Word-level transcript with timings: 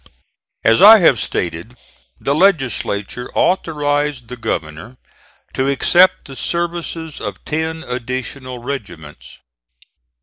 As 0.63 0.81
I 0.81 0.97
have 0.97 1.19
stated, 1.19 1.77
the 2.19 2.33
legislature 2.33 3.29
authorized 3.35 4.29
the 4.29 4.35
governor 4.35 4.97
to 5.53 5.69
accept 5.69 6.25
the 6.25 6.35
services 6.35 7.21
of 7.21 7.45
ten 7.45 7.83
additional 7.87 8.57
regiments. 8.57 9.37